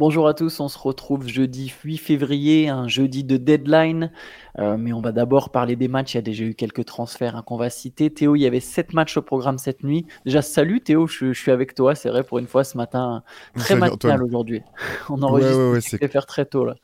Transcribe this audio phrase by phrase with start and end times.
[0.00, 4.10] Bonjour à tous, on se retrouve jeudi 8 février, un jeudi de deadline.
[4.58, 6.14] Euh, mais on va d'abord parler des matchs.
[6.14, 8.08] Il y a déjà eu quelques transferts hein, qu'on va citer.
[8.08, 10.06] Théo, il y avait sept matchs au programme cette nuit.
[10.24, 11.94] Déjà, salut Théo, je, suis avec toi.
[11.94, 13.22] C'est vrai pour une fois ce matin,
[13.56, 14.62] très matinal aujourd'hui.
[15.10, 16.76] On enregistre ouais, ouais, faire très tôt là.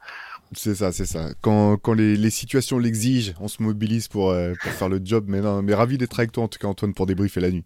[0.53, 1.31] C'est ça, c'est ça.
[1.41, 5.25] Quand, quand les, situations l'exigent, on se mobilise pour, euh, pour faire le job.
[5.27, 7.65] Mais non, mais ravi d'être avec toi en tout cas Antoine pour débriefer la nuit.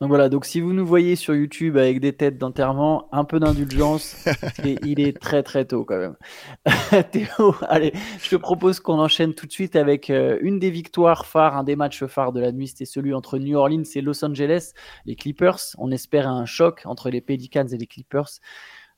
[0.00, 3.38] Donc voilà, donc si vous nous voyez sur YouTube avec des têtes d'enterrement, un peu
[3.38, 4.16] d'indulgence,
[4.64, 6.16] il est très très tôt quand même.
[7.12, 11.26] Théo, allez, je te propose qu'on enchaîne tout de suite avec euh, une des victoires
[11.26, 14.24] phares, un des matchs phares de la nuit, c'était celui entre New Orleans et Los
[14.24, 14.72] Angeles,
[15.04, 15.60] les Clippers.
[15.76, 18.30] On espère un choc entre les Pelicans et les Clippers.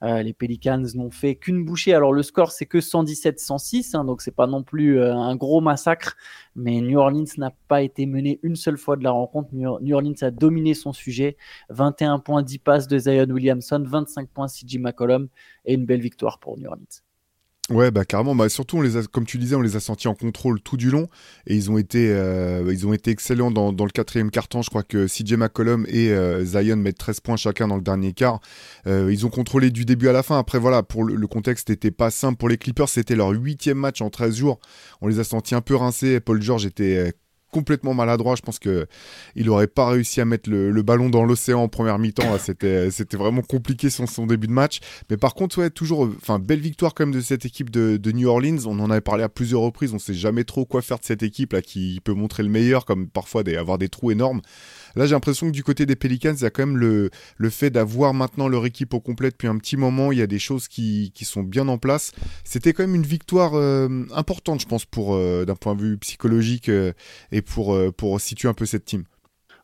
[0.02, 1.95] Euh, les Pelicans n'ont fait qu'une bouchée.
[1.95, 5.60] Alors le score c'est que 117-106, hein, donc c'est pas non plus euh, un gros
[5.60, 6.16] massacre.
[6.56, 9.51] Mais New Orleans n'a pas été mené une seule fois de la rencontre.
[9.52, 11.37] New Orleans a dominé son sujet.
[11.71, 15.29] 21 points, 10 passes de Zion Williamson, 25 points CJ McCollum
[15.65, 17.12] et une belle victoire pour New Orleans.
[17.71, 18.35] Ouais, bah carrément.
[18.35, 20.77] Bah, surtout, on les a, comme tu disais, on les a sentis en contrôle tout
[20.77, 21.07] du long
[21.46, 24.63] et ils ont été, euh, ils ont été excellents dans, dans le quatrième quart-temps.
[24.63, 28.15] Je crois que CJ McCollum et euh, Zion mettent 13 points chacun dans le dernier
[28.15, 28.41] quart.
[28.88, 30.38] Euh, ils ont contrôlé du début à la fin.
[30.38, 32.88] Après, voilà, pour le, contexte n'était pas simple pour les Clippers.
[32.88, 34.59] C'était leur huitième match en 13 jours.
[35.01, 36.19] On les a sentis un peu rincés.
[36.19, 37.15] Paul George était
[37.52, 38.34] complètement maladroit.
[38.34, 38.86] Je pense que
[39.36, 42.36] il aurait pas réussi à mettre le, ballon dans l'océan en première mi-temps.
[42.38, 44.80] C'était, vraiment compliqué son, début de match.
[45.10, 48.12] Mais par contre, ouais, toujours, enfin, belle victoire quand même de cette équipe de, de,
[48.12, 48.58] New Orleans.
[48.66, 49.95] On en avait parlé à plusieurs reprises.
[49.95, 52.84] On sait jamais trop quoi faire de cette équipe là qui peut montrer le meilleur,
[52.84, 54.40] comme parfois des, avoir des trous énormes.
[54.96, 57.51] Là, j'ai l'impression que du côté des Pelicans, il y a quand même le, le
[57.51, 60.12] fait d'avoir maintenant leur équipe au complet depuis un petit moment.
[60.12, 62.12] Il y a des choses qui, qui sont bien en place.
[62.45, 65.98] C'était quand même une victoire euh, importante, je pense, pour euh, d'un point de vue
[65.98, 66.93] psychologique euh,
[67.31, 69.04] et pour, pour situer un peu cette team.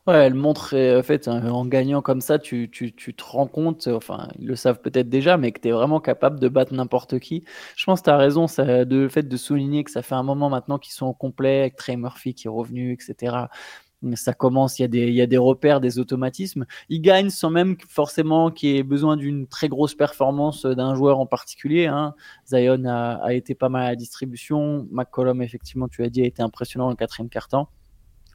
[0.07, 3.87] Ouais, elle montre, en fait, en gagnant comme ça, tu, tu, tu, te rends compte,
[3.87, 7.19] enfin, ils le savent peut-être déjà, mais que tu es vraiment capable de battre n'importe
[7.19, 7.43] qui.
[7.75, 10.23] Je pense que tu as raison, de, le fait de souligner que ça fait un
[10.23, 13.35] moment maintenant qu'ils sont au complet, avec Trey Murphy qui est revenu, etc
[14.15, 16.65] ça commence, il y, a des, il y a des repères, des automatismes.
[16.87, 21.25] Il gagne sans même forcément qu'il ait besoin d'une très grosse performance d'un joueur en
[21.25, 21.87] particulier.
[21.87, 22.15] Hein.
[22.47, 24.87] Zion a, a, été pas mal à la distribution.
[24.91, 27.69] McCollum, effectivement, tu as dit, a été impressionnant le quatrième quart-temps.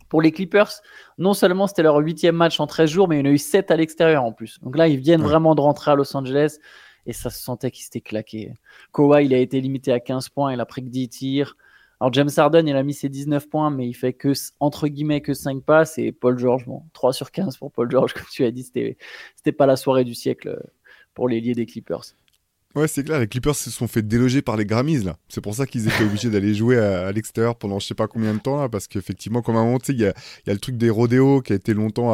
[0.08, 0.70] Pour les Clippers,
[1.19, 3.38] non seulement c'était leur huitième match en 13 jours, mais il y en a eu
[3.38, 4.60] 7 à l'extérieur en plus.
[4.60, 6.58] Donc là, ils viennent vraiment de rentrer à Los Angeles
[7.06, 8.52] et ça se sentait qu'ils s'étaient claqués.
[8.92, 11.56] Kawhi, il a été limité à 15 points, il a pris que 10 tirs.
[12.04, 15.22] Alors James Harden, il a mis ses 19 points, mais il fait que, entre guillemets,
[15.22, 15.97] que 5 passes.
[15.97, 18.98] Et Paul George, bon, 3 sur 15 pour Paul George, comme tu as dit, c'était,
[19.37, 20.60] c'était pas la soirée du siècle euh,
[21.14, 22.03] pour les liés des Clippers.
[22.75, 25.04] Ouais, c'est clair, les Clippers se sont fait déloger par les Grammys.
[25.31, 28.34] C'est pour ça qu'ils étaient obligés d'aller jouer à, l'extérieur pendant je sais pas combien
[28.34, 30.12] de temps, là, parce qu'effectivement, comme à un moment, il y a,
[30.47, 32.10] le truc des rodéos qui a été longtemps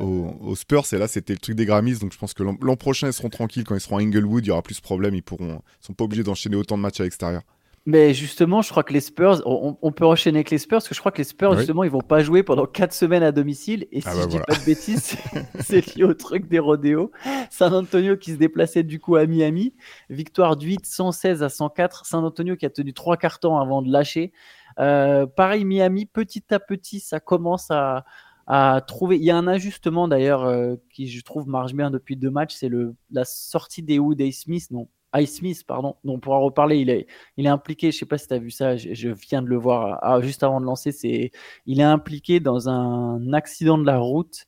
[0.00, 3.08] aux, Spurs, et là, c'était le truc des Grammys, donc je pense que l'an prochain,
[3.08, 3.64] ils seront tranquilles.
[3.64, 5.92] Quand ils seront à Inglewood, il y aura plus de problèmes, ils pourront, ils sont
[5.92, 7.42] pas obligés d'enchaîner autant de matchs à l'extérieur.
[7.86, 10.94] Mais justement, je crois que les Spurs, on, peut enchaîner avec les Spurs, parce que
[10.94, 13.86] je crois que les Spurs, justement, ils vont pas jouer pendant 4 semaines à domicile.
[13.90, 15.16] Et ah si bah je dis pas de bêtises,
[15.60, 17.10] c'est lié au truc des rodéos.
[17.48, 19.74] San Antonio qui se déplaçait du coup à Miami.
[20.10, 22.04] Victoire de 8, 116 à 104.
[22.04, 24.32] San Antonio qui a tenu 3 cartons avant de lâcher.
[24.78, 28.04] Euh, pareil, Miami, petit à petit, ça commence à,
[28.46, 29.16] à trouver.
[29.16, 32.54] Il y a un ajustement d'ailleurs euh, qui, je trouve, marche bien depuis deux matchs.
[32.54, 32.70] C'est
[33.10, 34.66] la sortie des Wood et Smith.
[34.70, 34.86] Non,
[35.16, 37.06] Ice Smith, pardon, dont on pourra reparler, il est,
[37.36, 39.56] il est impliqué, je sais pas si tu as vu ça, je, viens de le
[39.56, 41.32] voir ah, juste avant de lancer, c'est,
[41.66, 44.46] il est impliqué dans un accident de la route.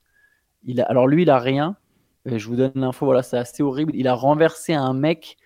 [0.65, 1.77] Il a, alors lui, il a rien,
[2.27, 3.93] je vous donne l'info, voilà, c'est assez horrible.
[3.95, 5.37] Il a renversé un mec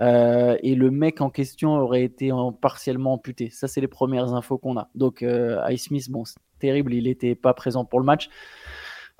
[0.00, 2.30] euh, et le mec en question aurait été
[2.60, 3.50] partiellement amputé.
[3.50, 4.88] Ça, c'est les premières infos qu'on a.
[4.94, 8.28] Donc, euh, Ice Smith, bon, c'est terrible, il n'était pas présent pour le match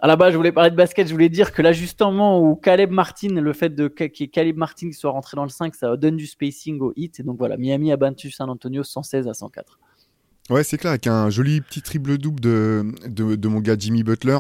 [0.01, 1.09] à la base, je voulais parler de basket.
[1.09, 5.11] Je voulais dire que l'ajustement où Caleb Martin, le fait de que Caleb Martin soit
[5.11, 7.19] rentré dans le 5, ça donne du spacing au hit.
[7.19, 9.81] Et donc voilà, Miami a battu San Antonio 116 à 104.
[10.51, 14.39] Ouais, c'est clair, avec un joli petit triple-double de, de, de, mon gars Jimmy Butler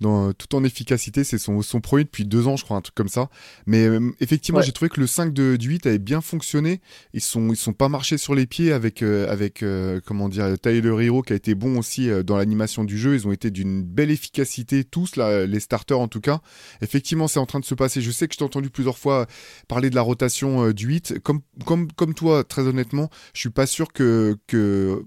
[0.00, 1.24] dans, tout en efficacité.
[1.24, 3.28] C'est son, son premier depuis deux ans, je crois, un truc comme ça.
[3.66, 6.80] Mais euh, effectivement, j'ai trouvé que le 5 de, du 8 avait bien fonctionné.
[7.12, 10.56] Ils sont, ils sont pas marchés sur les pieds avec, euh, avec euh, comment dire,
[10.60, 13.16] Tyler Hero qui a été bon aussi dans l'animation du jeu.
[13.16, 16.40] Ils ont été d'une belle efficacité, tous, là, les starters en tout cas.
[16.82, 18.00] Effectivement, c'est en train de se passer.
[18.00, 19.26] Je sais que je t'ai entendu plusieurs fois
[19.66, 21.18] parler de la rotation du 8.
[21.24, 25.02] Comme, comme, comme toi, très honnêtement, je suis pas sûr que, que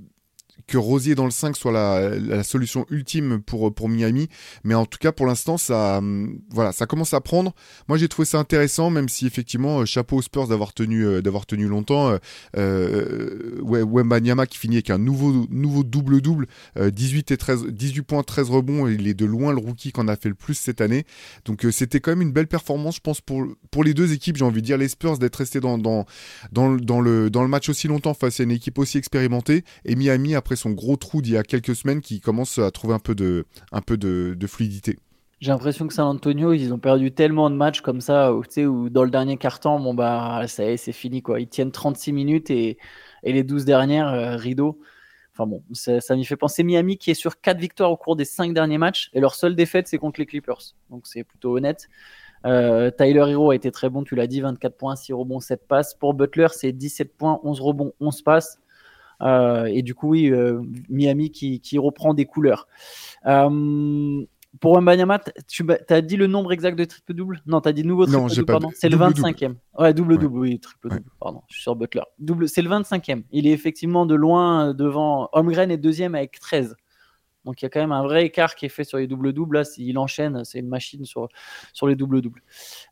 [0.68, 4.30] que Rosier dans le 5 soit la, solution ultime pour, pour Miami.
[4.64, 7.54] Mais en tout cas, pour l'instant, ça, hum, voilà, ça commence à prendre.
[7.88, 11.22] Moi, j'ai trouvé ça intéressant, même si effectivement, euh, chapeau aux Spurs d'avoir tenu, euh,
[11.22, 12.18] d'avoir tenu longtemps.
[12.58, 18.50] Euh, Wembanyama qui finit avec un nouveau, nouveau double-double, 18, et 13, 18 points, 13
[18.50, 18.88] rebonds.
[18.88, 21.06] Il est de loin le rookie qu'on a fait le plus cette année.
[21.46, 24.38] Donc, c'était quand même une belle performance, je pense, pour, pour les deux équipes.
[24.38, 26.06] J'ai envie de dire les Spurs d'être restés dans, dans,
[26.52, 29.64] dans, dans, le, dans le match aussi longtemps face à une équipe aussi expérimentée.
[29.86, 32.96] Et Miami, après son gros trou d'il y a quelques semaines qui commence à trouver
[32.96, 34.98] un peu de, un peu de, fluidité.
[35.40, 38.90] J'ai l'impression que San Antonio, ils ont perdu tellement de matchs comme ça, où, où
[38.90, 41.40] dans le dernier quart-temps, bon bah ça y est, c'est fini quoi.
[41.40, 42.78] Ils tiennent 36 minutes et,
[43.24, 44.80] et les 12 dernières, euh, rideau.
[45.34, 48.16] Enfin bon, ça, ça m'y fait penser Miami qui est sur 4 victoires au cours
[48.16, 50.76] des 5 derniers matchs et leur seule défaite c'est contre les Clippers.
[50.90, 51.88] Donc c'est plutôt honnête.
[52.46, 55.68] Euh, Tyler Hero a été très bon, tu l'as dit, 24 points, 6 rebonds, 7
[55.68, 55.94] passes.
[55.94, 58.60] Pour Butler, c'est 17 points, 11 rebonds, 11 passes.
[59.22, 62.68] Euh, et du coup, oui, euh, Miami qui, qui, reprend des couleurs.
[63.26, 64.24] Euh,
[64.60, 68.06] pour Mbanyama, tu as dit le nombre exact de triple-double Non, tu as dit nouveau
[68.06, 69.56] triple-double, C'est le 25e.
[69.80, 72.02] Ouais, double-double, oui, triple-double, pardon, je suis sur Butler.
[72.20, 73.24] Double, c'est le 25e.
[73.32, 75.30] Il est effectivement de loin devant.
[75.32, 76.76] Holmgren est deuxième avec 13.
[77.46, 79.58] Donc il y a quand même un vrai écart qui est fait sur les doubles-doubles.
[79.58, 81.28] Là, s'il enchaîne, c'est une machine sur,
[81.74, 82.42] sur les doubles-doubles.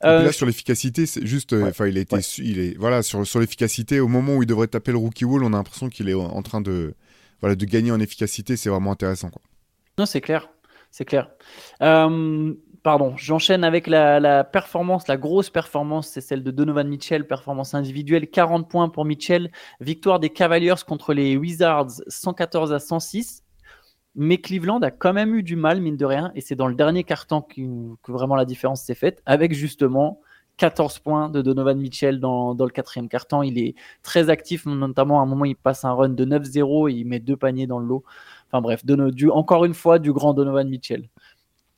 [0.03, 0.23] Euh...
[0.23, 1.53] Là, sur l'efficacité, c'est juste.
[1.53, 2.17] Euh, enfin, il a été.
[2.39, 5.43] Il est, voilà, sur, sur l'efficacité, au moment où il devrait taper le rookie wall,
[5.43, 6.95] on a l'impression qu'il est en train de,
[7.41, 8.57] voilà, de gagner en efficacité.
[8.57, 9.29] C'est vraiment intéressant.
[9.29, 9.41] Quoi.
[9.97, 10.49] Non, c'est clair.
[10.91, 11.29] C'est clair.
[11.83, 17.27] Euh, pardon, j'enchaîne avec la, la, performance, la grosse performance, c'est celle de Donovan Mitchell,
[17.27, 19.51] performance individuelle, 40 points pour Mitchell,
[19.81, 23.43] victoire des Cavaliers contre les Wizards, 114 à 106.
[24.15, 26.75] Mais Cleveland a quand même eu du mal, mine de rien, et c'est dans le
[26.75, 30.19] dernier carton que, vraiment la différence s'est faite, avec justement
[30.57, 33.43] 14 points de Donovan Mitchell dans, le quatrième carton.
[33.43, 36.95] Il est très actif, notamment à un moment, il passe un run de 9-0 et
[36.95, 38.03] il met deux paniers dans le lot.
[38.51, 38.83] Enfin bref,
[39.31, 41.07] encore une fois, du grand Donovan Mitchell.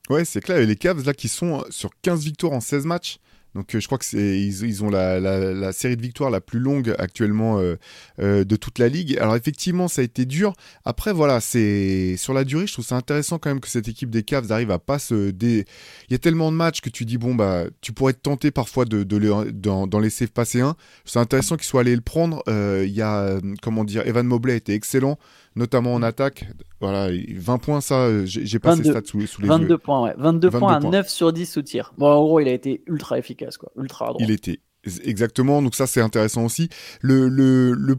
[0.09, 0.57] Ouais, c'est clair.
[0.57, 3.19] Et les Cavs, là, qui sont sur 15 victoires en 16 matchs,
[3.55, 7.59] donc euh, je crois que ils, ont la, série de victoires la plus longue actuellement
[7.59, 7.75] euh,
[8.19, 9.17] euh, de toute la ligue.
[9.19, 10.53] Alors effectivement, ça a été dur.
[10.85, 14.09] Après voilà, c'est sur la durée, je trouve ça intéressant quand même que cette équipe
[14.09, 15.65] des Cavs arrive à pas se il
[16.09, 18.85] y a tellement de matchs que tu dis bon bah tu pourrais être tenté parfois
[18.85, 20.75] de d'en, laisser passer un.
[21.05, 22.43] C'est intéressant qu'ils soient allés le prendre.
[22.47, 25.17] Il y a comment dire, Evan Mobley était excellent
[25.55, 26.45] notamment en attaque.
[26.79, 29.77] Voilà, 20 points, ça, euh, j'ai pas ces stats sous, les 22 yeux.
[29.77, 30.13] Points, ouais.
[30.17, 31.93] 22, points à 9 sur 10 sous tir.
[31.97, 33.71] Bon, en gros, il a été ultra efficace, quoi.
[33.75, 34.17] Ultra droit.
[34.19, 34.59] Il était.
[35.03, 36.69] Exactement, donc ça c'est intéressant aussi.
[37.01, 37.97] Le, le, le,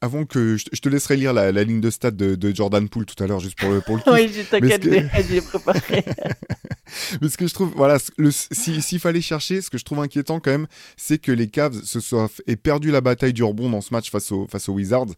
[0.00, 3.26] avant que je te laisserai lire la, ligne de stade de, Jordan Poole tout à
[3.26, 4.82] l'heure, juste pour le, pour le Oui, t'inquiète,
[5.28, 6.04] j'ai préparé.
[7.20, 7.98] Mais ce que je trouve, voilà,
[8.30, 10.66] s'il fallait chercher, ce que je trouve inquiétant quand même,
[10.96, 14.10] c'est que les Cavs se soient aient perdu la bataille du rebond dans ce match
[14.10, 15.08] face, au, face aux Wizards.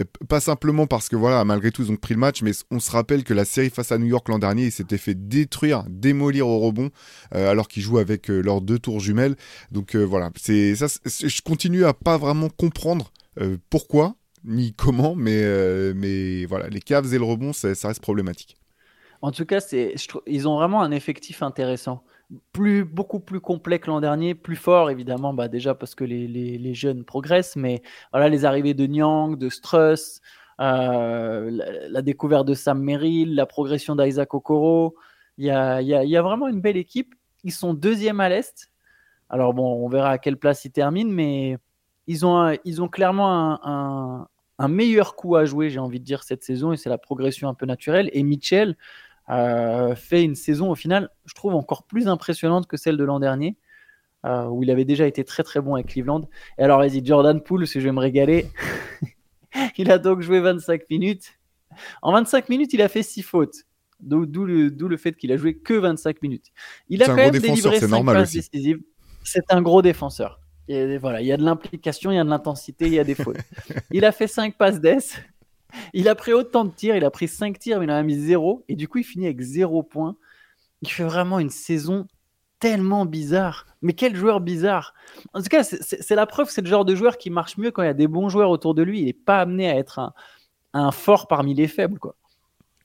[0.00, 2.80] Euh, pas simplement parce que, voilà, malgré tout, ils ont pris le match, mais on
[2.80, 5.84] se rappelle que la série face à New York l'an dernier, ils s'étaient fait détruire,
[5.88, 6.90] démolir au rebond,
[7.34, 9.36] euh, alors qu'ils jouent avec euh, leurs deux tours jumelles.
[9.70, 10.86] Donc voilà, c'est ça.
[11.06, 13.12] Je continue à pas vraiment comprendre
[13.70, 18.56] pourquoi ni comment, mais, euh, mais voilà, les caves et le rebond, ça, reste problématique.
[19.22, 19.94] En tout cas, c'est,
[20.26, 22.04] ils ont vraiment un effectif intéressant.
[22.52, 26.26] Plus, beaucoup plus complet que l'an dernier, plus fort évidemment, bah déjà parce que les,
[26.26, 27.82] les, jeunes progressent, mais
[28.12, 30.20] voilà, les arrivées de Nyang, de Struss,
[30.60, 31.50] euh,
[31.88, 34.94] la, découverte de Sam Merrill, la progression d'Isaac Okoro,
[35.38, 37.14] il y a, y, a, y a, vraiment une belle équipe.
[37.44, 38.70] Ils sont deuxième à l'Est.
[39.28, 41.58] Alors bon, on verra à quelle place ils terminent, mais
[42.06, 44.28] ils ont, ils ont clairement un, un
[44.68, 47.54] meilleur coup à jouer, j'ai envie de dire, cette saison, et c'est la progression un
[47.54, 48.10] peu naturelle.
[48.12, 48.76] Et Mitchell
[49.30, 53.20] euh, fait une saison, au final, je trouve encore plus impressionnante que celle de l'an
[53.20, 53.56] dernier,
[54.24, 56.28] euh, où il avait déjà été très très bon avec Cleveland.
[56.58, 58.46] Et alors, vas-y, Jordan Poole, si je vais me régaler,
[59.78, 61.34] il a donc joué 25 minutes.
[62.02, 63.64] En 25 minutes, il a fait 6 fautes.
[64.00, 66.52] D'où le, le, fait qu'il a joué que 25 minutes.
[66.90, 68.80] Il a quand même délivré 5 passes décisives.
[69.22, 70.40] C'est un gros défenseur.
[70.68, 73.04] Il voilà, il y a de l'implication, il y a de l'intensité, il y a
[73.04, 73.36] des fautes.
[73.90, 75.20] il a fait 5 passes d'ess.
[75.92, 78.02] Il a pris autant de tirs, il a pris 5 tirs, mais il en a
[78.02, 78.64] mis 0.
[78.68, 80.16] Et du coup, il finit avec 0 points.
[80.82, 82.06] Il fait vraiment une saison
[82.60, 83.66] tellement bizarre.
[83.82, 84.94] Mais quel joueur bizarre.
[85.34, 87.82] En tout cas, c'est la preuve, c'est le genre de joueur qui marche mieux quand
[87.82, 89.00] il y a des bons joueurs autour de lui.
[89.00, 90.14] Il n'est pas amené à être
[90.72, 91.98] un, fort parmi les faibles.
[91.98, 92.16] quoi.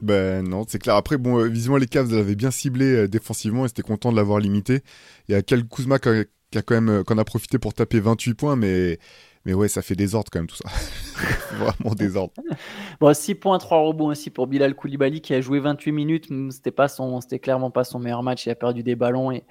[0.01, 0.95] Ben non, c'est clair.
[0.95, 4.17] Après, bon, euh, visiblement, les Cavs l'avaient bien ciblé euh, défensivement et c'était content de
[4.17, 4.81] l'avoir limité.
[5.27, 6.09] Il y a Kel Kuzma qui
[6.51, 8.99] qui a quand même euh, qu'on a profité pour taper 28 points, mais
[9.45, 10.69] mais ouais, ça fait désordre quand même tout ça.
[11.55, 12.33] Vraiment désordre.
[12.99, 16.27] Bon, 6 points, 3 rebonds aussi pour Bilal Koulibaly qui a joué 28 minutes.
[16.51, 18.45] C'était pas son, c'était clairement pas son meilleur match.
[18.45, 19.43] Il a perdu des ballons et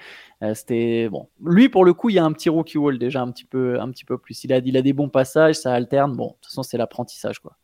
[0.43, 1.29] euh, c'était bon.
[1.43, 3.81] Lui pour le coup, il y a un petit rookie wall déjà un petit peu,
[3.81, 4.45] un petit peu plus.
[4.45, 6.15] Il a, il a des bons passages, ça alterne.
[6.15, 7.57] Bon, de toute façon, c'est l'apprentissage quoi.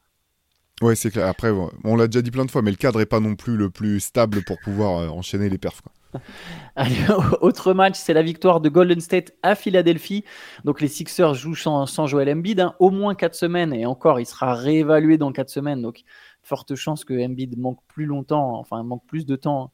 [0.82, 1.26] Ouais, c'est clair.
[1.28, 1.52] Après,
[1.84, 3.70] on l'a déjà dit plein de fois, mais le cadre est pas non plus le
[3.70, 5.82] plus stable pour pouvoir euh, enchaîner les perfs.
[6.76, 6.96] Allez,
[7.40, 10.24] autre match, c'est la victoire de Golden State à Philadelphie.
[10.64, 12.74] Donc les Sixers jouent sans, sans Joel Embiid, hein.
[12.78, 15.82] au moins 4 semaines, et encore, il sera réévalué dans 4 semaines.
[15.82, 16.02] Donc
[16.42, 19.70] forte chance que Embiid manque plus longtemps, enfin manque plus de temps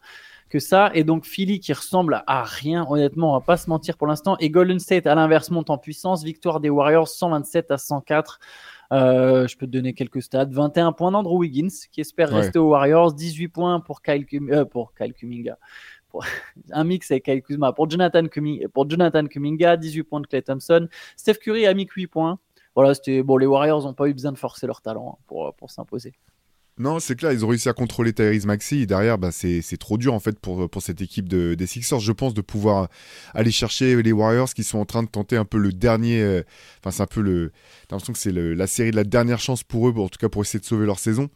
[0.50, 0.90] que ça.
[0.94, 4.36] Et donc Philly qui ressemble à rien, honnêtement, on va pas se mentir pour l'instant.
[4.38, 6.22] Et Golden State à l'inverse monte en puissance.
[6.24, 8.40] Victoire des Warriors 127 à 104.
[8.92, 10.46] Euh, je peux te donner quelques stats.
[10.46, 13.14] 21 points d'Andrew Wiggins qui espère rester aux Warriors.
[13.14, 15.58] 18 points pour Kyle, euh, pour Kyle Kuminga.
[16.72, 17.72] Un mix avec Kyle Kuzma.
[17.72, 18.24] Pour Jonathan,
[18.72, 20.88] pour Jonathan Kuminga, 18 points de Clay Thompson.
[21.16, 22.38] Steph Curry a mis 8 points.
[22.74, 23.36] Voilà, c'était bon.
[23.36, 26.14] Les Warriors n'ont pas eu besoin de forcer leur talent hein, pour, pour s'imposer.
[26.80, 28.86] Non, c'est clair, ils ont réussi à contrôler Tyrese Maxi.
[28.86, 32.12] Derrière, bah, c'est trop dur en fait pour, pour cette équipe de, des Sixers, je
[32.12, 32.88] pense, de pouvoir
[33.34, 36.22] aller chercher les Warriors qui sont en train de tenter un peu le dernier.
[36.22, 36.42] Euh,
[36.78, 37.52] enfin, c'est un peu le.
[37.90, 40.40] L'impression que c'est la série de la dernière chance pour eux, en tout cas pour
[40.40, 41.28] essayer de sauver leur saison.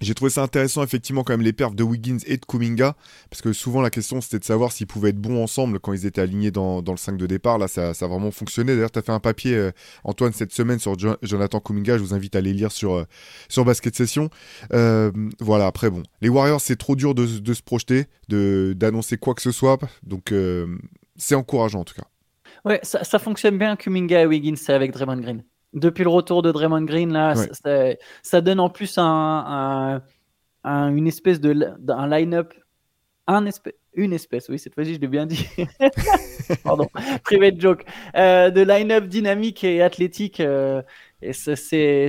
[0.00, 2.94] J'ai trouvé ça intéressant, effectivement, quand même, les perfs de Wiggins et de Kuminga,
[3.30, 6.06] parce que souvent la question c'était de savoir s'ils pouvaient être bons ensemble quand ils
[6.06, 7.58] étaient alignés dans, dans le 5 de départ.
[7.58, 8.74] Là, ça, a vraiment fonctionné.
[8.74, 9.72] D'ailleurs, tu as fait un papier, euh,
[10.04, 11.98] Antoine, cette semaine sur Jonathan Kuminga.
[11.98, 13.04] Je vous invite à aller lire sur, euh,
[13.48, 14.30] sur Basket Session.
[14.72, 19.34] Euh, voilà, après, bon, les Warriors, c'est trop dur de, de se projeter, d'annoncer quoi
[19.34, 19.78] que ce soit.
[20.04, 20.32] Donc,
[21.16, 22.06] c'est encourageant en tout cas.
[22.64, 26.52] Ouais, ça fonctionne bien, Kuminga et Wiggins, c'est avec Draymond Green depuis le retour de
[26.52, 27.34] Draymond Green, là,
[28.22, 30.02] ça, donne en plus un,
[30.64, 32.54] une espèce de un line-up,
[33.26, 35.46] un espèce, une espèce, oui, cette fois-ci, je l'ai bien dit.
[36.64, 36.86] Pardon,
[37.24, 37.84] private joke.
[38.16, 40.40] Euh, de line-up dynamique et athlétique.
[40.40, 40.82] Euh,
[41.20, 41.56] et c'est,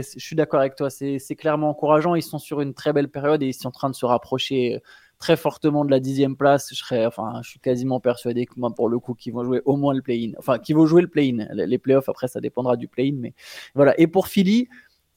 [0.03, 2.13] je suis d'accord avec toi, c'est clairement encourageant.
[2.13, 4.79] Ils sont sur une très belle période et ils sont en train de se rapprocher
[5.19, 6.69] très fortement de la dixième place.
[6.73, 10.01] Je suis quasiment persuadé que moi, pour le coup, qu'ils vont jouer au moins le
[10.01, 10.31] play-in.
[10.39, 11.47] Enfin, qu'ils vont jouer le play-in.
[11.53, 13.33] Les playoffs, après, ça dépendra du play-in, mais
[13.75, 13.99] voilà.
[13.99, 14.69] Et pour Philly,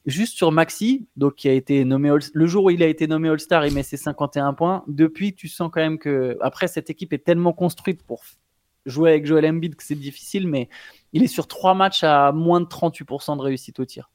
[0.05, 3.29] juste sur Maxi, donc qui a été nommé le jour où il a été nommé
[3.29, 4.85] All-Star, il met ses 51 points.
[4.89, 8.25] Depuis, tu sens quand même que après cette équipe est tellement construite pour
[8.85, 10.69] jouer avec Joel Embiid que c'est difficile, mais
[11.13, 14.11] il est sur trois matchs à moins de 38% de réussite au tir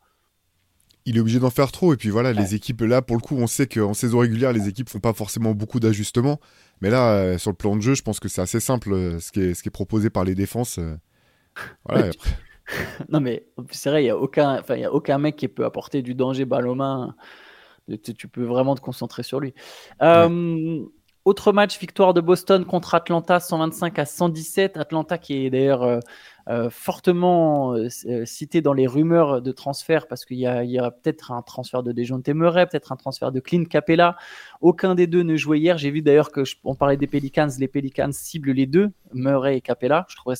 [1.07, 1.93] il est obligé d'en faire trop.
[1.93, 4.67] Et puis voilà, les équipes là, pour le coup, on sait qu'en saison régulière, les
[4.67, 6.39] équipes font pas forcément beaucoup d'ajustements.
[6.81, 9.19] Mais là, euh, sur le plan de jeu, je pense que c'est assez simple euh,
[9.19, 10.79] ce, qui est, ce qui est proposé par les défenses.
[10.79, 10.97] Euh.
[11.87, 12.11] voilà,
[13.09, 16.01] non, mais c'est vrai, il n'y a, aucun, y a aucun mec qui peut apporter
[16.01, 17.15] du danger balle aux mains.
[18.03, 19.53] Tu, peux vraiment te concentrer sur lui.
[21.23, 24.75] Autre match, victoire de Boston contre Atlanta, 125 à 117.
[24.75, 26.01] Atlanta qui est d'ailleurs
[26.49, 27.89] euh, euh, fortement euh,
[28.25, 32.29] cité dans les rumeurs de transfert parce qu'il y, aura peut-être un transfert de Dejounte
[32.29, 34.15] Murray, peut-être un transfert de Clint Capella.
[34.61, 35.77] Aucun des deux ne jouait hier.
[35.77, 39.61] J'ai vu d'ailleurs que on parlait des Pelicans, les Pelicans ciblent les deux, Murray et
[39.61, 40.05] Capella.
[40.09, 40.35] Je trouvais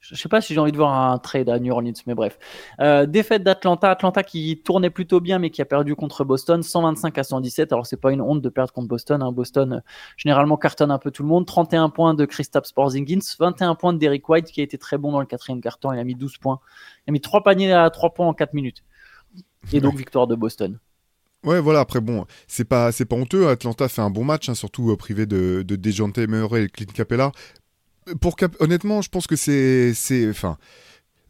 [0.00, 2.38] je sais pas si j'ai envie de voir un trade à New Orleans, mais bref.
[2.80, 7.18] Euh, défaite d'Atlanta, Atlanta qui tournait plutôt bien, mais qui a perdu contre Boston, 125
[7.18, 7.72] à 117.
[7.72, 9.22] Alors c'est pas une honte de perdre contre Boston.
[9.22, 9.32] Hein.
[9.32, 9.82] Boston
[10.16, 11.46] généralement cartonne un peu tout le monde.
[11.46, 15.12] 31 points de Kristaps Porzingis, 21 points de Derek White qui a été très bon
[15.12, 15.92] dans le quatrième carton.
[15.92, 16.60] Il a mis 12 points.
[17.06, 18.84] Il a mis 3 paniers à 3 points en 4 minutes.
[19.72, 20.78] Et donc victoire de Boston.
[21.44, 21.80] Ouais, voilà.
[21.80, 23.48] Après, bon, c'est pas, c'est pas honteux.
[23.48, 26.86] Atlanta fait un bon match, hein, surtout euh, privé de, de Dejounte Murray et Clint
[26.92, 27.32] Capella
[28.20, 30.58] pour honnêtement, je pense que c'est, c'est, enfin,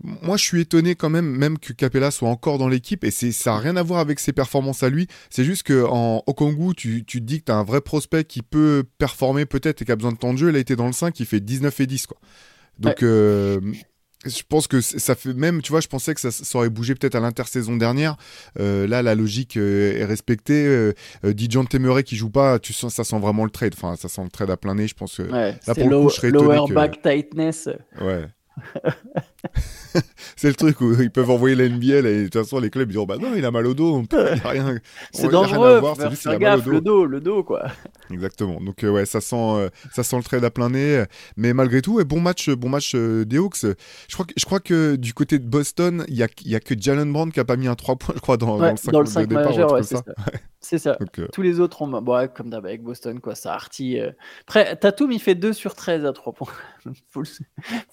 [0.02, 3.32] moi, je suis étonné quand même, même que Capella soit encore dans l'équipe, et c'est,
[3.32, 5.08] ça n'a rien à voir avec ses performances à lui.
[5.28, 8.42] C'est juste qu'en Okongu, tu, tu te dis que tu as un vrai prospect qui
[8.42, 10.50] peut performer peut-être et qui a besoin de temps de jeu.
[10.50, 12.18] Il a été dans le 5, il fait 19 et 10, quoi.
[12.78, 13.60] Donc, euh,
[14.24, 16.94] je pense que ça fait même, tu vois, je pensais que ça, ça aurait bougé
[16.94, 18.16] peut-être à l'intersaison dernière.
[18.58, 20.66] Euh, là, la logique euh, est respectée.
[20.66, 20.92] Euh,
[21.24, 23.74] euh Dijon Temeray qui joue pas, tu sens, ça sent vraiment le trade.
[23.76, 24.88] Enfin, ça sent le trade à plein nez.
[24.88, 27.68] Je pense que ouais, là pour le coup, je serais lower back tightness.
[28.00, 28.24] Ouais.
[30.36, 32.90] c'est le truc où ils peuvent envoyer la NBL et de toute façon les clubs
[32.90, 34.02] ils disent bah non il a mal au dos,
[34.44, 34.78] rien.
[35.12, 37.66] C'est dangereux, faire, faire gaffe, le dos, le dos quoi.
[38.10, 38.60] Exactement.
[38.60, 41.04] Donc euh, ouais ça sent euh, ça sent le trade à plein nez,
[41.36, 43.62] mais malgré tout bon match bon match euh, des Hawks.
[43.62, 46.56] Je crois que je crois que du côté de Boston il y a il y
[46.56, 48.70] a que Jalen Brown qui a pas mis un 3 points je crois dans, dans
[48.70, 49.82] le 5, dans le 5 de départ, majeur, ouais,
[50.60, 50.98] c'est ça.
[51.32, 54.04] Tous les autres ont bon, comme d'hab avec Boston quoi ça artille.
[54.46, 56.48] Après Tatum il fait 2 sur 13 à 3 points.
[57.10, 57.28] faut, le,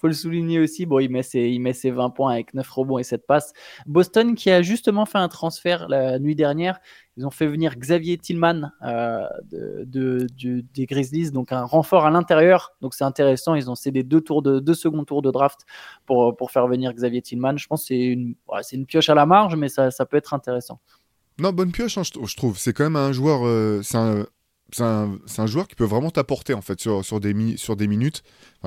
[0.00, 0.86] faut le souligner aussi.
[0.86, 3.52] Bon il met ses il met ses 20 points avec 9 rebonds et 7 passes.
[3.86, 6.80] Boston qui a justement fait un transfert la nuit dernière.
[7.16, 10.26] Ils ont fait venir Xavier Tillman euh, de,
[10.74, 12.72] des Grizzlies, donc un renfort à l'intérieur.
[12.80, 13.54] Donc c'est intéressant.
[13.54, 15.60] Ils ont cédé deux tours de deux seconds tours de draft
[16.04, 17.56] pour, pour faire venir Xavier Tillman.
[17.56, 18.34] Je pense que c'est une,
[18.72, 20.80] une pioche à la marge, mais ça, ça peut être intéressant.
[21.38, 22.58] Non, bonne pioche, hein, je, trouve.
[22.58, 23.46] C'est quand même un joueur.
[23.46, 23.82] Euh,
[24.72, 28.22] c'est un, joueur qui peut vraiment t'apporter en fait sur, des, minutes.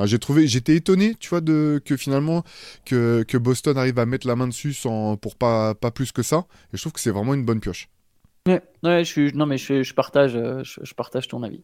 [0.05, 2.43] j'ai trouvé, j'étais étonné, tu vois, que finalement
[2.85, 6.45] que, Boston arrive à mettre la main dessus sans, pour pas, pas plus que ça.
[6.73, 7.89] Et je trouve que c'est vraiment une bonne pioche.
[8.83, 11.63] Ouais, je non, mais je, je partage, euh, je, partage ton avis.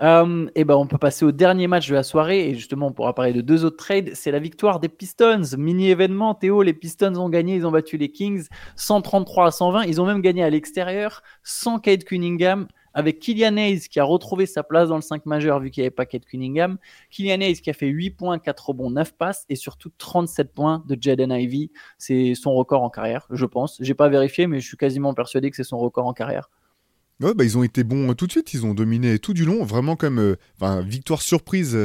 [0.00, 2.92] Euh, et ben, on peut passer au dernier match de la soirée et justement, on
[2.92, 4.10] pourra parler de deux autres trades.
[4.14, 5.42] C'est la victoire des Pistons.
[5.58, 6.62] Mini événement, Théo.
[6.62, 9.84] Les Pistons ont gagné, ils ont battu les Kings 133 à 120.
[9.84, 14.46] Ils ont même gagné à l'extérieur sans Kate Cunningham avec Kylian Hayes qui a retrouvé
[14.46, 16.78] sa place dans le 5 majeur vu qu'il n'y avait pas Kate Cunningham.
[17.10, 20.84] Kylian Hayes qui a fait 8 points, 4 rebonds, 9 passes et surtout 37 points
[20.88, 21.70] de Jaden Ivy.
[21.98, 23.76] C'est son record en carrière, je pense.
[23.80, 26.48] J'ai pas vérifié, mais je suis quasiment persuadé que c'est son record en carrière.
[27.20, 29.44] Ouais, bah, ils ont été bons euh, tout de suite, ils ont dominé tout du
[29.44, 31.78] long, vraiment comme euh, victoire surprise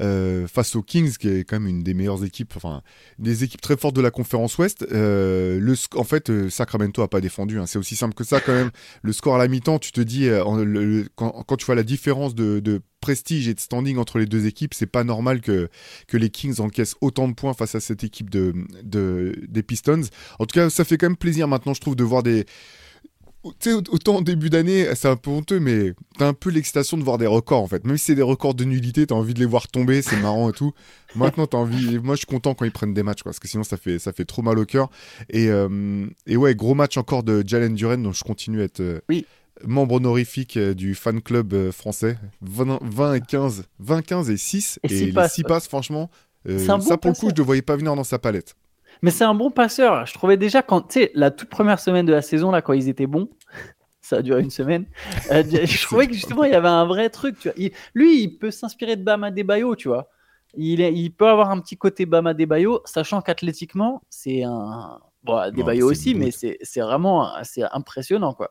[0.00, 2.80] euh, face aux Kings, qui est quand même une des meilleures équipes, enfin
[3.18, 4.86] des équipes très fortes de la conférence Ouest.
[4.90, 7.66] en fait, Sacramento a pas défendu, hein.
[7.66, 8.70] c'est aussi simple que ça quand même.
[9.02, 10.26] Le score à la mi-temps, tu te dis,
[11.16, 14.86] quand, tu vois la différence de, prestige et de standing entre les deux équipes, c'est
[14.86, 15.68] pas normal que,
[16.14, 20.04] les Kings encaissent autant de points face à cette équipe de, de, des Pistons.
[20.38, 22.46] En tout cas, ça fait quand même plaisir maintenant, je trouve, de voir des
[23.58, 27.02] sais, autant en début d'année, c'est un peu honteux, mais t'as un peu l'excitation de
[27.02, 27.84] voir des records en fait.
[27.84, 30.50] Même si c'est des records de nullité, t'as envie de les voir tomber, c'est marrant
[30.50, 30.72] et tout.
[31.14, 31.98] Maintenant, t'as envie.
[31.98, 34.12] Moi, je suis content quand ils prennent des matchs, parce que sinon, ça fait, ça
[34.12, 34.90] fait trop mal au cœur.
[35.28, 38.80] Et, euh, et ouais, gros match encore de Jalen Duren, donc je continue à être.
[38.80, 39.00] Euh,
[39.64, 42.18] membre honorifique euh, du fan club français.
[42.40, 44.80] 20, et 15, 20, 15 et 6.
[44.84, 46.10] Et, 6 passes, franchement.
[46.46, 48.56] ça, pour le coup, je ne voyais pas venir dans sa palette.
[49.02, 50.06] Mais c'est un bon passeur.
[50.06, 52.72] Je trouvais déjà quand, tu sais, la toute première semaine de la saison, là, quand
[52.72, 53.28] ils étaient bons,
[54.00, 54.86] ça a duré une semaine.
[55.30, 57.38] Euh, je trouvais que justement, il y avait un vrai truc.
[57.40, 57.70] Tu vois.
[57.94, 60.08] lui, il peut s'inspirer de Bama Debayo, tu vois.
[60.54, 65.00] Il, est, il peut avoir un petit côté Bama Debayo, sachant qu'athlétiquement, c'est un.
[65.24, 68.50] Bon, Debayo aussi, mais c'est vraiment c'est impressionnant, quoi.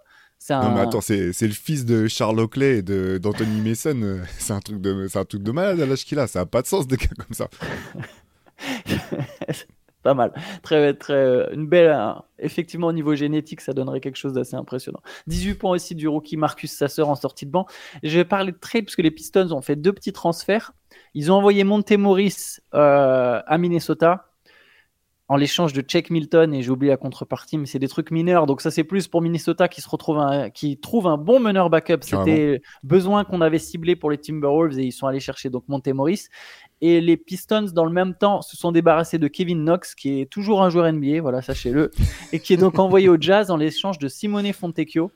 [0.50, 0.63] Un...
[0.63, 4.22] Non, mais attends, c'est le fils de Charles Oakley et d'Anthony Mason.
[4.39, 6.25] C'est un, truc de, un truc de malade à l'âge qu'il a.
[6.25, 7.48] Ça n'a pas de sens, des gars comme ça.
[10.01, 10.34] Pas mal.
[10.63, 11.96] Très, très, une belle,
[12.39, 15.01] effectivement, au niveau génétique, ça donnerait quelque chose d'assez impressionnant.
[15.27, 17.65] 18 points aussi du rookie Marcus Sasser en sortie de banc.
[18.03, 20.74] Je vais parler de trade parce que les Pistons ont fait deux petits transferts.
[21.13, 24.31] Ils ont envoyé Montemoris euh, à Minnesota
[25.31, 28.48] en l'échange de Check Milton et j'ai oublié la contrepartie, mais c'est des trucs mineurs.
[28.48, 30.20] Donc ça c'est plus pour Minnesota qui se retrouve
[30.53, 32.00] qui trouve un bon meneur backup.
[32.01, 36.28] C'était besoin qu'on avait ciblé pour les Timberwolves et ils sont allés chercher donc Montemoris.
[36.82, 40.26] Et les Pistons, dans le même temps, se sont débarrassés de Kevin Knox, qui est
[40.26, 41.91] toujours un joueur NBA, voilà, sachez-le,
[42.34, 45.12] et qui est donc envoyé au Jazz en l'échange de Simone Fontecchio.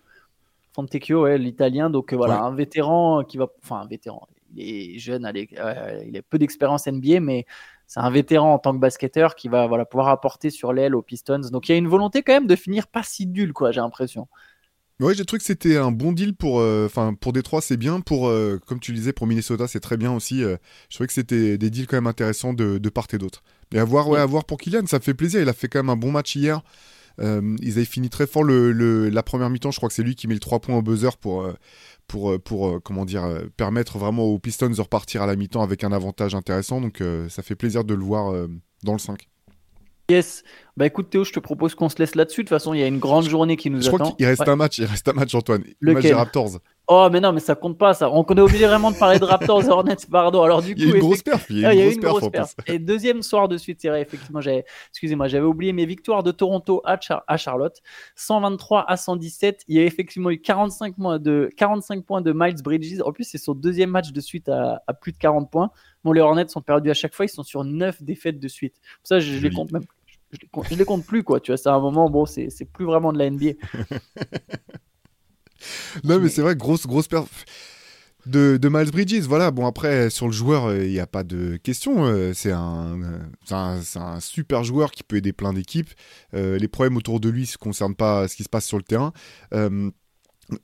[0.74, 5.00] Fontecchio, ouais, l'italien, donc euh, voilà, un vétéran qui va, enfin un vétéran, il est
[5.00, 7.46] jeune, euh, il a peu d'expérience NBA, mais
[7.88, 11.02] c'est un vétéran en tant que basketteur qui va voilà, pouvoir apporter sur l'aile aux
[11.02, 11.42] Pistons.
[11.52, 13.82] Donc il y a une volonté quand même de finir pas si nul, quoi, j'ai
[13.82, 14.28] l'impression.
[15.02, 16.88] Ouais, j'ai trouvé que c'était un bon deal pour, euh,
[17.20, 18.00] pour Détroit, c'est bien.
[18.00, 20.42] Pour, euh, comme tu le disais, pour Minnesota, c'est très bien aussi.
[20.42, 20.56] Euh,
[20.90, 23.44] je trouvais que c'était des deals quand même intéressants de, part et d'autre.
[23.74, 25.42] Et à voir, ouais, à voir pour Kylian, ça fait plaisir.
[25.42, 26.62] Il a fait quand même un bon match hier.
[27.20, 29.72] ils avaient fini très fort le, la première mi-temps.
[29.72, 31.46] Je crois que c'est lui qui met le 3 points au buzzer pour,
[32.08, 33.28] pour, pour comment dire,
[33.58, 36.80] permettre vraiment aux Pistons de repartir à la mi-temps avec un avantage intéressant.
[36.80, 38.34] Donc ça fait plaisir de le voir
[38.84, 39.28] dans le 5.
[40.10, 40.44] Yes.
[40.78, 42.42] Bah écoute Théo, je te propose qu'on se laisse là-dessus.
[42.44, 43.98] De toute façon, il y a une grande journée qui nous je attend.
[43.98, 45.64] Crois il reste un match, il reste un match Antoine.
[45.80, 46.60] Le match des Raptors.
[46.88, 48.12] Oh mais non, mais ça compte pas ça.
[48.12, 50.44] On est obligé vraiment de parler de Raptors Hornets, pardon.
[50.44, 51.46] Alors du coup, il y a une grosse perf.
[51.50, 54.02] Il y a une, grosse, perf, Et deuxième soir de suite, c'est vrai.
[54.02, 57.82] Effectivement, j'avais, excusez-moi, j'avais oublié mes victoires de Toronto à, à, Charlotte,
[58.16, 59.64] 123 à 117.
[59.68, 63.02] Il y a effectivement eu 45 points de 45 points de Miles Bridges.
[63.04, 65.72] En plus, c'est son deuxième match de suite à, à plus de 40 points.
[66.04, 67.26] Bon, les Hornets sont perdus à chaque fois.
[67.26, 68.76] Ils sont sur 9 défaites de suite.
[69.02, 69.84] Ça, je, je les compte même
[70.32, 71.40] je les, compte plus, quoi.
[71.40, 73.52] Tu vois, c'est un moment, bon, c'est plus vraiment de la NBA.
[76.04, 77.30] non, mais c'est vrai, grosse, grosse perte
[78.26, 79.28] de, de, Miles Bridges.
[79.28, 82.06] Voilà, bon, après, sur le joueur, il n'y a pas de question.
[82.06, 83.00] Euh, c'est un,
[83.52, 85.90] un, un, super joueur qui peut aider plein d'équipes.
[86.34, 88.84] Euh, les problèmes autour de lui ne concernent pas ce qui se passe sur le
[88.84, 89.14] terrain.
[89.54, 89.90] Euh,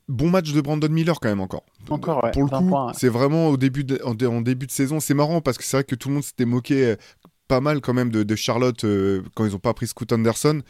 [0.08, 1.64] bon match de Brandon Miller quand même encore.
[1.88, 5.00] Encore, Pour le coup, c'est vraiment au début de, en, début de saison.
[5.00, 6.96] C'est marrant parce que c'est vrai que tout le monde s'était moqué
[7.52, 10.62] pas mal quand même de, Charlotte euh, quand ils ont pas pris Scoot Anderson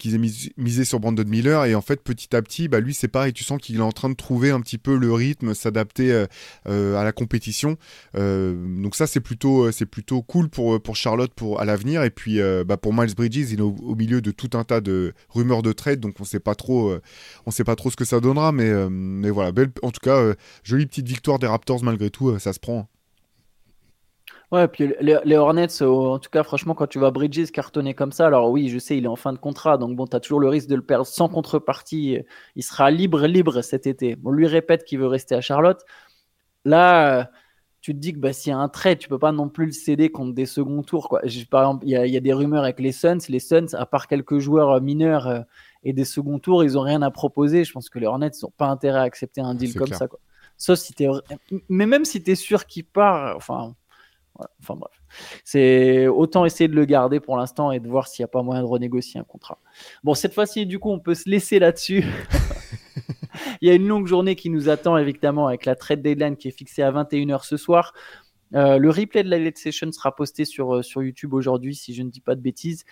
[0.00, 3.08] qu'ils aient misé sur Brandon Miller et en fait petit à petit bah lui c'est
[3.08, 6.10] pareil tu sens qu'il est en train de trouver un petit peu le rythme s'adapter
[6.10, 6.26] euh,
[6.68, 7.76] euh, à la compétition.
[8.14, 12.02] Donc ça c'est plutôt c'est plutôt cool pour Charlotte pour à l'avenir.
[12.02, 15.12] Et puis bah, pour Miles Bridges il est au, milieu de tout un tas de
[15.28, 16.94] rumeurs de trade donc on sait pas trop
[17.46, 18.52] on sait pas trop ce que ça donnera.
[18.52, 20.34] Mais mais voilà belle, en tout cas
[20.64, 22.89] jolie petite victoire des Raptors malgré tout ça se prend
[24.52, 28.26] Ouais, puis les, Hornets, en tout cas, franchement, quand tu vois Bridges cartonner comme ça,
[28.26, 30.40] alors oui, je sais, il est en fin de contrat, donc bon, tu as toujours
[30.40, 32.18] le risque de le perdre sans contrepartie.
[32.56, 34.16] Il sera libre, libre cet été.
[34.24, 35.84] On lui répète qu'il veut rester à Charlotte.
[36.64, 37.30] Là,
[37.80, 39.66] tu te dis que bah, s'il y a un trade, tu peux pas non plus
[39.66, 41.08] le céder contre des seconds tours.
[41.08, 41.22] Quoi.
[41.50, 43.18] Par exemple, il y, a des rumeurs avec les Suns.
[43.28, 45.40] Les Suns, à part quelques joueurs euh, mineurs euh,
[45.82, 47.64] et des seconds tours, ils ont rien à proposer.
[47.64, 50.08] Je pense que les Hornets n'ont pas intérêt à accepter un deal comme ça.
[50.08, 50.18] Quoi.
[50.58, 51.08] Sauf si es...
[51.70, 53.74] Mais même si tu es sûr qu'il part, enfin,
[54.60, 54.92] enfin bref.
[55.44, 58.42] C'est autant essayer de le garder pour l'instant et de voir s'il n'y a pas
[58.42, 59.58] moyen de renégocier un contrat.
[60.04, 62.04] Bon, cette fois-ci, du coup, on peut se laisser là-dessus.
[63.60, 66.48] Il y a une longue journée qui nous attend, évidemment, avec la trade deadline qui
[66.48, 67.92] est fixée à 21h ce soir.
[68.54, 71.94] Euh, le replay de la late session sera posté sur, euh, sur YouTube aujourd'hui, si
[71.94, 72.84] je ne dis pas de bêtises.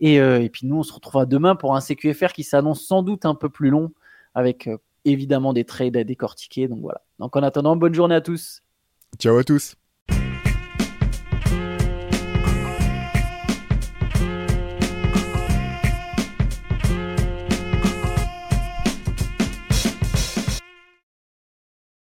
[0.00, 3.02] Et, euh, et, puis nous, on se retrouvera demain pour un CQFR qui s'annonce sans
[3.02, 3.92] doute un peu plus long,
[4.34, 4.70] avec
[5.04, 6.68] évidemment des trades à décortiquer.
[6.68, 7.02] Donc voilà.
[7.18, 8.62] Donc en attendant, bonne journée à tous.
[9.18, 9.76] Ciao à tous.